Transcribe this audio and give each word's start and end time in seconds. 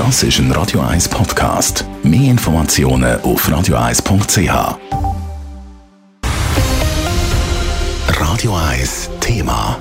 Das 0.00 0.22
ist 0.22 0.38
ein 0.38 0.50
Radio 0.52 0.80
1 0.80 1.10
Podcast. 1.10 1.84
Mehr 2.02 2.30
Informationen 2.30 3.20
auf 3.20 3.46
radio1.ch. 3.46 4.78
Radio 8.18 8.56
1 8.56 9.10
Thema. 9.20 9.78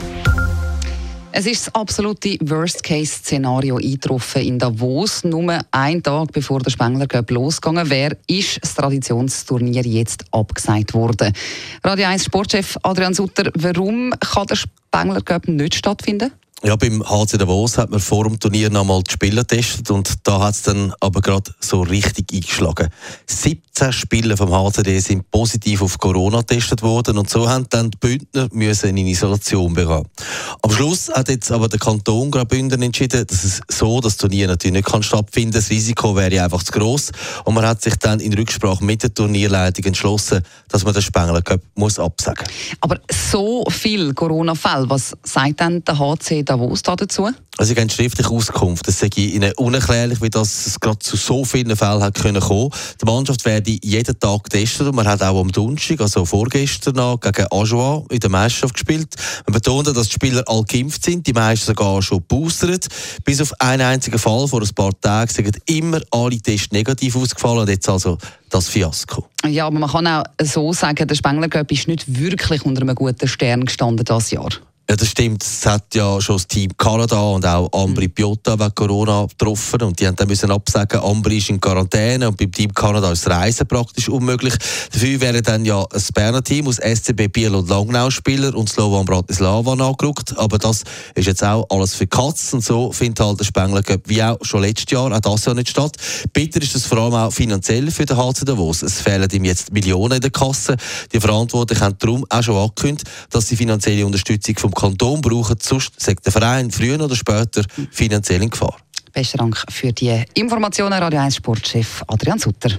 Es 1.32 1.46
ist 1.46 1.68
das 1.68 1.74
absolute 1.74 2.38
Worst-Case-Szenario 2.42 3.78
eingetroffen 3.78 4.42
in 4.42 4.60
Davos. 4.60 5.24
Nur 5.24 5.58
einen 5.72 6.04
Tag 6.04 6.34
bevor 6.34 6.60
der 6.60 6.72
Spengler 6.72 7.08
Cup 7.08 7.32
losgegangen 7.32 7.90
wäre, 7.90 8.18
ist 8.28 8.62
das 8.62 8.76
Traditionsturnier 8.76 9.84
jetzt 9.84 10.26
abgesagt 10.32 10.94
worden. 10.94 11.32
Radio 11.82 12.08
1 12.08 12.26
Sportchef 12.26 12.78
Adrian 12.84 13.14
Sutter, 13.14 13.50
warum 13.56 14.12
kann 14.20 14.48
der 14.48 14.58
Spengler 14.58 15.22
Cup 15.22 15.48
nicht 15.48 15.76
stattfinden? 15.76 16.34
Ja, 16.62 16.76
beim 16.76 17.02
HC 17.02 17.38
Davos 17.38 17.78
hat 17.78 17.90
man 17.90 18.02
vor 18.02 18.26
dem 18.26 18.38
Turnier 18.38 18.70
noch 18.70 18.84
mal 18.84 19.02
die 19.02 19.14
Spieler 19.14 19.44
getestet 19.44 19.90
und 19.92 20.28
da 20.28 20.42
hat 20.42 20.56
es 20.56 20.64
dann 20.64 20.94
aber 21.00 21.22
gerade 21.22 21.54
so 21.62 21.84
richtig 21.84 22.34
eingeschlagen. 22.34 22.90
17 23.28 23.94
Spieler 23.94 24.36
vom 24.36 24.52
HCD 24.52 25.00
sind 25.00 25.32
positiv 25.32 25.82
auf 25.82 25.98
Corona 25.98 26.40
getestet 26.40 26.82
worden 26.82 27.18
und 27.18 27.30
so 27.30 27.48
haben 27.50 27.66
dann 27.70 27.92
die 27.92 27.98
Bündner 27.98 28.50
müssen 28.52 28.98
in 28.98 29.08
Isolation 29.08 29.74
begehen. 29.74 30.04
Am 30.62 30.72
Schluss 30.72 31.08
hat 31.08 31.30
jetzt 31.30 31.50
aber 31.50 31.70
der 31.70 31.80
Kanton 31.80 32.30
Graubünden 32.30 32.82
entschieden, 32.82 33.26
dass 33.26 33.46
es 33.46 33.62
so 33.70 34.02
das 34.02 34.18
Turnier 34.18 34.48
natürlich 34.48 34.74
nicht 34.74 34.88
kann 34.90 35.02
stattfinden. 35.02 35.54
Das 35.54 35.70
Risiko 35.70 36.14
wäre 36.18 36.44
einfach 36.44 36.62
zu 36.62 36.74
groß 36.74 37.12
und 37.46 37.54
man 37.54 37.66
hat 37.66 37.82
sich 37.82 37.96
dann 37.96 38.20
in 38.20 38.34
Rücksprache 38.34 38.84
mit 38.84 39.02
der 39.02 39.14
Turnierleitung 39.14 39.86
entschlossen, 39.86 40.44
dass 40.68 40.84
man 40.84 40.94
den 40.94 41.04
Spengler 41.04 41.42
Cup 41.42 41.62
muss 41.76 41.98
absagen. 41.98 42.46
Aber 42.82 43.00
so 43.10 43.64
viel 43.70 44.14
Corona-Fälle, 44.14 44.90
was 44.90 45.16
sagt 45.24 45.62
dann 45.62 45.86
der 45.86 45.98
HC 45.98 46.49
Davos 46.50 46.82
dazu? 46.82 47.30
Also, 47.58 47.74
ich 47.74 47.80
habe 47.80 47.92
schriftliche 47.92 48.32
Auskunft. 48.32 48.88
Es 48.88 49.00
sei 49.00 49.10
Ihnen 49.16 49.54
unerklärlich, 49.58 50.20
wie 50.20 50.32
das 50.32 50.66
es 50.66 50.80
gerade 50.80 50.98
zu 50.98 51.16
so 51.16 51.46
vielen 51.46 51.76
Fällen 51.76 52.02
hat 52.02 52.16
können 52.16 52.42
kommen. 52.42 52.72
Die 53.00 53.06
Mannschaft 53.06 53.46
werde 53.46 53.78
jeden 53.84 54.20
Tag 54.20 54.46
getestet 54.46 54.88
und 54.88 54.96
man 54.96 55.08
hat 55.08 55.22
auch 55.22 55.40
am 55.40 55.52
Donnerstag, 55.52 56.02
also 56.02 56.26
vorgestern 56.26 56.96
gegen 57.20 57.46
Ajoa 57.52 58.04
in 58.10 58.20
der 58.20 58.30
Meisterschaft 58.32 58.74
gespielt. 58.74 59.14
Man 59.46 59.54
betont, 59.54 59.96
dass 59.96 60.08
die 60.08 60.14
Spieler 60.14 60.44
alle 60.48 60.64
geimpft 60.64 61.06
sind, 61.06 61.28
die 61.28 61.34
meisten 61.34 61.68
sogar 61.68 62.02
schon 62.02 62.24
boostert. 62.24 62.88
Bis 63.24 63.42
auf 63.42 63.54
einen 63.60 63.84
einzigen 63.84 64.18
Fall 64.18 64.48
vor 64.48 64.64
ein 64.64 64.70
paar 64.74 65.00
Tagen 65.00 65.32
sind 65.32 65.56
immer 65.68 66.02
alle 66.10 66.40
Tests 66.40 66.72
negativ 66.72 67.16
ausgefallen 67.16 67.60
und 67.60 67.70
jetzt 67.70 67.88
also 67.88 68.18
das 68.50 68.70
Fiasko. 68.70 69.28
Ja, 69.46 69.68
aber 69.68 69.78
man 69.78 69.90
kann 69.90 70.08
auch 70.08 70.24
so 70.42 70.74
sagen, 70.74 71.08
der 71.08 71.16
Spengler 71.16 71.48
Cup 71.48 71.72
ist 71.72 71.88
nicht 71.88 72.06
wirklich 72.08 72.66
unter 72.66 72.82
einem 72.82 72.96
guten 72.96 73.28
Stern 73.28 73.66
gestanden 73.66 74.04
dieses 74.04 74.32
Jahr. 74.32 74.50
Ja, 74.90 74.96
das 74.96 75.10
stimmt. 75.10 75.44
Es 75.44 75.68
hat 75.68 75.94
ja 75.94 76.20
schon 76.20 76.38
das 76.38 76.48
Team 76.48 76.76
Kanada 76.76 77.22
und 77.22 77.46
auch 77.46 77.72
Ambri 77.74 78.08
mhm. 78.08 78.12
Piotta 78.12 78.58
wegen 78.58 78.74
Corona 78.74 79.28
getroffen 79.28 79.84
und 79.84 80.00
die 80.00 80.08
haben 80.08 80.16
dann 80.16 80.28
müssen 80.28 80.50
absagen, 80.50 81.00
Ambri 81.02 81.38
ist 81.38 81.52
in 81.52 81.62
Quarantäne 81.62 82.28
und 82.28 82.38
beim 82.38 82.52
Team 82.52 82.74
Kanada 82.74 83.12
ist 83.12 83.24
das 83.24 83.32
Reisen 83.32 83.68
praktisch 83.68 84.10
unmöglich. 84.10 84.56
Dafür 84.92 85.22
wäre 85.22 85.44
dann 85.44 85.64
ja 85.64 85.80
ein 85.80 86.02
Berner 86.16 86.44
Team 86.44 86.68
aus 86.68 86.78
SCB 86.78 87.28
Biel 87.32 87.54
und 87.54 87.70
Langnau 87.70 88.10
Spieler 88.10 88.56
und 88.56 88.68
Slovan 88.68 89.06
Bratislava 89.06 89.74
angerückt. 89.74 90.36
Aber 90.40 90.58
das 90.58 90.82
ist 91.14 91.28
jetzt 91.28 91.44
auch 91.44 91.68
alles 91.70 91.94
für 91.94 92.08
Katzen 92.08 92.58
und 92.58 92.66
so 92.66 92.92
findet 92.92 93.20
halt 93.20 93.40
der 93.40 93.46
Spengler 93.46 93.84
Cup 93.84 94.02
wie 94.06 94.24
auch 94.24 94.40
schon 94.42 94.62
letztes 94.64 94.92
Jahr, 94.92 95.12
auch 95.12 95.20
das 95.20 95.46
Jahr 95.46 95.54
nicht 95.54 95.70
statt. 95.70 95.98
Bitter 96.34 96.64
ist 96.64 96.74
das 96.74 96.88
vor 96.88 96.98
allem 96.98 97.14
auch 97.14 97.32
finanziell 97.32 97.92
für 97.92 98.08
den 98.08 98.18
HC 98.18 98.44
Davos. 98.44 98.82
Es 98.82 99.02
fehlen 99.02 99.30
ihm 99.32 99.46
jetzt 99.46 99.72
Millionen 99.72 100.14
in 100.14 100.22
der 100.22 100.32
Kasse. 100.32 100.78
Die 101.14 101.20
Verantwortlichen 101.20 101.84
haben 101.84 101.96
darum 102.00 102.26
auch 102.28 102.42
schon 102.42 102.58
angekündigt, 102.58 103.08
dass 103.30 103.46
die 103.46 103.56
finanzielle 103.56 104.04
Unterstützung 104.04 104.58
vom 104.58 104.74
Kanton 104.80 105.22
brauchen, 105.22 105.58
sonst 105.62 106.00
sagt 106.00 106.26
der 106.26 106.32
Verein 106.32 106.72
früher 106.72 107.00
oder 107.00 107.16
später 107.16 107.64
finanziell 107.92 108.42
in 108.42 108.50
Gefahr. 108.50 108.78
Besten 109.12 109.38
Dank 109.38 109.64
für 109.70 109.92
die 109.92 110.24
Informationen, 110.36 110.94
Radio 110.94 111.20
1 111.20 111.36
Sportchef 111.36 112.04
Adrian 112.08 112.40
Sutter. 112.40 112.72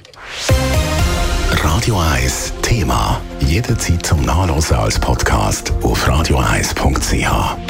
Radio 1.62 1.98
1 1.98 2.52
Thema. 2.62 3.20
Jederzeit 3.40 4.06
zum 4.06 4.22
Nachlesen 4.22 4.76
als 4.76 4.98
Podcast 4.98 5.72
auf 5.82 6.08
radio1.ch. 6.08 7.69